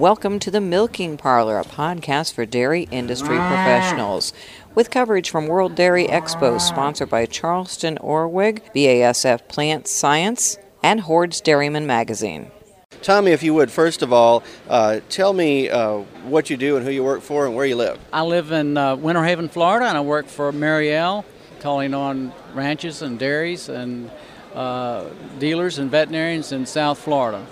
Welcome 0.00 0.38
to 0.38 0.50
the 0.50 0.62
Milking 0.62 1.18
Parlor, 1.18 1.58
a 1.58 1.64
podcast 1.64 2.32
for 2.32 2.46
dairy 2.46 2.88
industry 2.90 3.36
professionals. 3.36 4.32
With 4.74 4.90
coverage 4.90 5.28
from 5.28 5.46
World 5.46 5.74
Dairy 5.74 6.06
Expo, 6.06 6.58
sponsored 6.58 7.10
by 7.10 7.26
Charleston 7.26 7.98
Orwig, 7.98 8.62
BASF 8.74 9.46
Plant 9.48 9.86
Science, 9.86 10.56
and 10.82 11.02
Hoard's 11.02 11.42
Dairyman 11.42 11.86
Magazine. 11.86 12.50
Tommy, 13.02 13.32
if 13.32 13.42
you 13.42 13.52
would, 13.52 13.70
first 13.70 14.00
of 14.00 14.10
all, 14.10 14.42
uh, 14.70 15.00
tell 15.10 15.34
me 15.34 15.68
uh, 15.68 15.98
what 16.24 16.48
you 16.48 16.56
do 16.56 16.78
and 16.78 16.86
who 16.86 16.90
you 16.90 17.04
work 17.04 17.20
for 17.20 17.44
and 17.44 17.54
where 17.54 17.66
you 17.66 17.76
live. 17.76 17.98
I 18.10 18.22
live 18.22 18.52
in 18.52 18.78
uh, 18.78 18.96
Winter 18.96 19.22
Haven, 19.22 19.50
Florida, 19.50 19.84
and 19.84 19.98
I 19.98 20.00
work 20.00 20.28
for 20.28 20.50
Merial, 20.50 21.26
calling 21.60 21.92
on 21.92 22.32
ranches 22.54 23.02
and 23.02 23.18
dairies 23.18 23.68
and 23.68 24.10
uh, 24.54 25.10
dealers 25.38 25.78
and 25.78 25.90
veterinarians 25.90 26.52
in 26.52 26.64
South 26.64 26.98
Florida. 26.98 27.46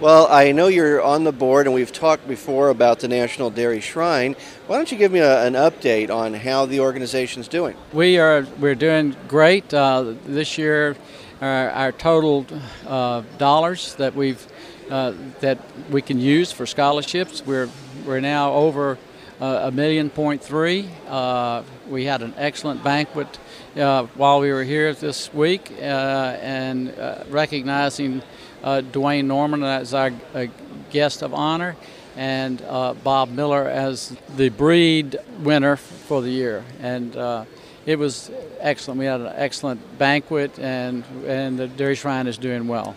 Well, 0.00 0.28
I 0.30 0.52
know 0.52 0.68
you're 0.68 1.02
on 1.02 1.24
the 1.24 1.32
board, 1.32 1.66
and 1.66 1.74
we've 1.74 1.90
talked 1.90 2.28
before 2.28 2.68
about 2.68 3.00
the 3.00 3.08
National 3.08 3.50
Dairy 3.50 3.80
Shrine. 3.80 4.36
Why 4.68 4.76
don't 4.76 4.92
you 4.92 4.96
give 4.96 5.10
me 5.10 5.18
a, 5.18 5.44
an 5.44 5.54
update 5.54 6.08
on 6.08 6.34
how 6.34 6.66
the 6.66 6.78
organization's 6.78 7.48
doing? 7.48 7.76
We 7.92 8.16
are 8.16 8.46
we're 8.60 8.76
doing 8.76 9.16
great 9.26 9.74
uh, 9.74 10.14
this 10.24 10.56
year. 10.56 10.96
Our, 11.40 11.70
our 11.70 11.90
total 11.90 12.46
uh, 12.86 13.22
dollars 13.38 13.96
that 13.96 14.14
we've 14.14 14.46
uh, 14.88 15.14
that 15.40 15.58
we 15.90 16.00
can 16.00 16.20
use 16.20 16.52
for 16.52 16.64
scholarships, 16.64 17.44
we're 17.44 17.68
we're 18.06 18.20
now 18.20 18.52
over 18.52 18.92
uh, 18.92 18.96
a 19.40 19.70
million 19.70 20.10
point 20.10 20.42
three. 20.42 20.88
Uh, 21.06 21.62
we 21.88 22.04
had 22.04 22.22
an 22.22 22.34
excellent 22.36 22.82
banquet 22.82 23.38
uh, 23.76 24.04
while 24.14 24.40
we 24.40 24.50
were 24.50 24.64
here 24.64 24.92
this 24.94 25.32
week, 25.32 25.72
and 25.80 26.94
recognizing 27.30 28.22
uh, 28.62 28.80
Duane 28.80 29.28
Norman 29.28 29.62
as 29.62 29.94
our 29.94 30.12
uh, 30.34 30.46
guest 30.90 31.22
of 31.22 31.34
honor, 31.34 31.76
and 32.16 32.60
uh, 32.62 32.94
Bob 32.94 33.30
Miller 33.30 33.68
as 33.68 34.16
the 34.36 34.48
breed 34.48 35.16
winner 35.40 35.76
for 35.76 36.22
the 36.22 36.30
year. 36.30 36.64
And 36.80 37.14
uh, 37.16 37.44
it 37.86 37.98
was 37.98 38.30
excellent. 38.60 38.98
We 38.98 39.06
had 39.06 39.20
an 39.20 39.32
excellent 39.34 39.98
banquet, 39.98 40.58
and, 40.58 41.04
and 41.26 41.58
the 41.58 41.68
Dairy 41.68 41.94
Shrine 41.94 42.26
is 42.26 42.38
doing 42.38 42.66
well. 42.66 42.96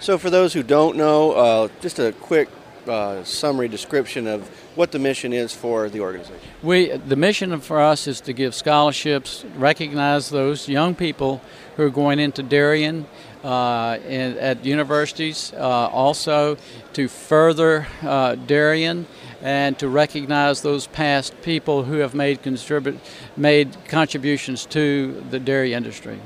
So, 0.00 0.16
for 0.16 0.30
those 0.30 0.52
who 0.52 0.62
don't 0.62 0.96
know, 0.96 1.32
uh, 1.32 1.68
just 1.80 1.98
a 1.98 2.12
quick 2.12 2.48
uh, 2.88 3.24
summary 3.24 3.68
description 3.68 4.26
of 4.26 4.48
what 4.76 4.92
the 4.92 4.98
mission 4.98 5.32
is 5.32 5.52
for 5.54 5.88
the 5.88 6.00
organization. 6.00 6.40
We, 6.62 6.88
the 6.96 7.16
mission 7.16 7.58
for 7.60 7.80
us 7.80 8.06
is 8.06 8.20
to 8.22 8.32
give 8.32 8.54
scholarships, 8.54 9.44
recognize 9.56 10.30
those 10.30 10.68
young 10.68 10.94
people 10.94 11.40
who 11.76 11.84
are 11.84 11.90
going 11.90 12.18
into 12.18 12.42
dairying 12.42 13.06
uh, 13.44 13.98
in, 14.06 14.36
at 14.38 14.64
universities, 14.64 15.52
uh, 15.54 15.88
also 15.88 16.56
to 16.92 17.08
further 17.08 17.86
uh, 18.02 18.34
dairying 18.34 19.06
and 19.42 19.78
to 19.78 19.88
recognize 19.88 20.62
those 20.62 20.86
past 20.88 21.40
people 21.42 21.84
who 21.84 21.98
have 21.98 22.14
made, 22.14 22.42
contribute, 22.42 22.98
made 23.36 23.76
contributions 23.86 24.66
to 24.66 25.24
the 25.30 25.38
dairy 25.38 25.72
industry. 25.72 26.18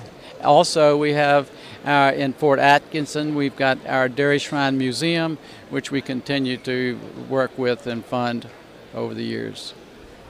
Also, 0.42 0.96
we 0.96 1.12
have 1.12 1.50
our, 1.84 2.10
in 2.10 2.32
Fort 2.32 2.58
Atkinson, 2.58 3.34
we've 3.34 3.56
got 3.56 3.78
our 3.86 4.08
Dairy 4.08 4.38
Shrine 4.38 4.78
Museum, 4.78 5.38
which 5.70 5.90
we 5.90 6.00
continue 6.00 6.56
to 6.58 6.98
work 7.28 7.56
with 7.56 7.86
and 7.86 8.04
fund 8.04 8.48
over 8.94 9.14
the 9.14 9.24
years. 9.24 9.74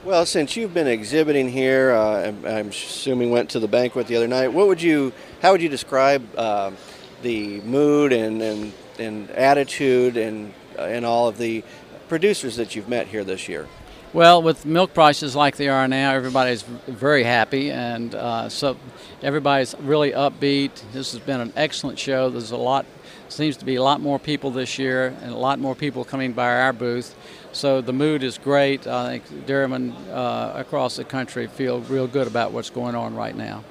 Well, 0.04 0.26
since 0.26 0.56
you've 0.56 0.74
been 0.74 0.88
exhibiting 0.88 1.48
here, 1.48 1.92
uh, 1.92 2.32
I'm 2.44 2.68
assuming 2.68 3.30
went 3.30 3.50
to 3.50 3.60
the 3.60 3.68
banquet 3.68 4.06
the 4.06 4.16
other 4.16 4.28
night. 4.28 4.48
What 4.48 4.66
would 4.66 4.82
you, 4.82 5.12
how 5.40 5.52
would 5.52 5.62
you 5.62 5.68
describe 5.68 6.26
uh, 6.36 6.72
the 7.22 7.60
mood 7.60 8.12
and, 8.12 8.42
and, 8.42 8.72
and 8.98 9.30
attitude 9.30 10.16
and 10.16 10.52
uh, 10.78 10.84
and 10.84 11.04
all 11.04 11.28
of 11.28 11.38
the 11.38 11.62
producers 12.08 12.56
that 12.56 12.74
you've 12.74 12.88
met 12.88 13.06
here 13.06 13.24
this 13.24 13.48
year? 13.48 13.68
Well, 14.14 14.42
with 14.42 14.66
milk 14.66 14.92
prices 14.92 15.34
like 15.34 15.56
they 15.56 15.68
are 15.68 15.88
now, 15.88 16.12
everybody's 16.12 16.60
very 16.60 17.24
happy, 17.24 17.70
and 17.70 18.14
uh, 18.14 18.50
so 18.50 18.76
everybody's 19.22 19.74
really 19.80 20.10
upbeat. 20.10 20.82
This 20.92 21.12
has 21.12 21.20
been 21.22 21.40
an 21.40 21.50
excellent 21.56 21.98
show. 21.98 22.28
There's 22.28 22.50
a 22.50 22.58
lot, 22.58 22.84
seems 23.30 23.56
to 23.56 23.64
be 23.64 23.76
a 23.76 23.82
lot 23.82 24.02
more 24.02 24.18
people 24.18 24.50
this 24.50 24.78
year, 24.78 25.16
and 25.22 25.32
a 25.32 25.36
lot 25.38 25.58
more 25.60 25.74
people 25.74 26.04
coming 26.04 26.34
by 26.34 26.60
our 26.60 26.74
booth. 26.74 27.14
So 27.52 27.80
the 27.80 27.94
mood 27.94 28.22
is 28.22 28.36
great. 28.36 28.86
I 28.86 29.18
think 29.18 29.46
dairymen 29.46 29.92
uh, 30.10 30.52
across 30.56 30.96
the 30.96 31.04
country 31.04 31.46
feel 31.46 31.80
real 31.80 32.06
good 32.06 32.26
about 32.26 32.52
what's 32.52 32.68
going 32.68 32.94
on 32.94 33.14
right 33.14 33.34
now. 33.34 33.64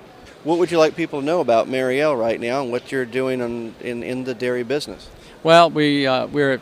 What 0.44 0.58
would 0.58 0.72
you 0.72 0.80
like 0.80 0.96
people 0.96 1.20
to 1.20 1.26
know 1.26 1.42
about 1.42 1.68
Merial 1.68 2.16
right 2.16 2.40
now 2.40 2.64
and 2.64 2.72
what 2.72 2.92
you're 2.92 3.06
doing 3.06 3.42
in, 3.42 3.76
in, 3.80 4.02
in 4.02 4.24
the 4.24 4.34
dairy 4.34 4.64
business? 4.64 5.08
Well, 5.44 5.72
we 5.72 6.06
uh, 6.06 6.28
we're 6.28 6.62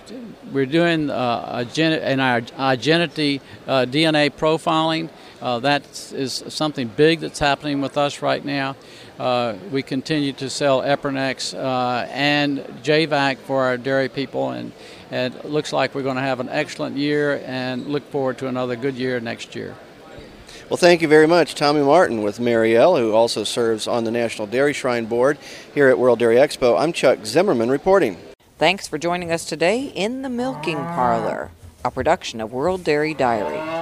we're 0.54 0.66
doing 0.66 1.10
uh, 1.10 1.66
in 1.78 2.20
our 2.22 2.42
identity 2.58 3.42
uh, 3.68 3.86
DNA 3.86 4.32
profiling. 4.32 5.10
Uh, 5.42 5.60
that 5.60 5.84
is 6.14 6.46
something 6.48 6.88
big 6.88 7.20
that's 7.20 7.40
happening 7.40 7.82
with 7.82 7.98
us 7.98 8.22
right 8.22 8.44
now. 8.44 8.78
Uh, 9.20 9.56
we 9.70 9.84
continue 9.84 10.32
to 10.32 10.50
sell 10.50 10.82
Eprinex 10.82 11.54
uh, 11.54 12.08
and 12.10 12.60
JVac 12.82 13.40
for 13.40 13.66
our 13.66 13.76
dairy 13.76 14.08
people, 14.08 14.52
and, 14.52 14.72
and 15.12 15.36
it 15.36 15.44
looks 15.44 15.74
like 15.74 15.94
we're 15.94 16.04
going 16.04 16.16
to 16.16 16.22
have 16.22 16.40
an 16.40 16.48
excellent 16.48 16.96
year 16.96 17.44
and 17.46 17.86
look 17.88 18.10
forward 18.12 18.38
to 18.38 18.48
another 18.48 18.78
good 18.78 18.96
year 18.96 19.20
next 19.20 19.56
year. 19.56 19.76
Well, 20.70 20.78
thank 20.78 21.02
you 21.02 21.10
very 21.10 21.28
much, 21.28 21.54
Tommy 21.54 21.82
Martin 21.82 22.22
with 22.22 22.40
Merial, 22.40 22.96
who 22.96 23.12
also 23.12 23.44
serves 23.44 23.88
on 23.88 24.06
the 24.06 24.12
National 24.12 24.48
Dairy 24.48 24.72
Shrine 24.72 25.06
Board 25.06 25.38
here 25.74 25.90
at 25.90 26.00
World 26.00 26.20
Dairy 26.20 26.38
Expo. 26.38 26.80
I'm 26.80 26.94
Chuck 26.94 27.26
Zimmerman 27.26 27.70
reporting. 27.70 28.18
Thanks 28.60 28.90
for 28.90 28.98
joining 28.98 29.32
us 29.32 29.46
today 29.46 29.86
in 29.86 30.22
the 30.22 30.28
Milking 30.28 30.76
Parlor, 30.76 31.50
a 31.86 31.92
production 31.92 32.42
of 32.42 32.52
World 32.52 32.84
Dairy 32.84 33.14
Diary. 33.14 33.79